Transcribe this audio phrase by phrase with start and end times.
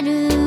[0.00, 0.37] る